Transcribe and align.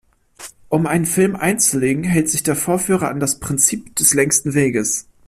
Um 0.67 0.87
einen 0.87 1.05
Film 1.05 1.35
einzulegen, 1.35 2.03
hält 2.03 2.27
sich 2.27 2.41
der 2.41 2.55
Vorführer 2.55 3.09
an 3.09 3.19
das 3.19 3.39
„Prinzip 3.39 3.95
des 3.97 4.15
längsten 4.15 4.55
Weges“. 4.55 5.05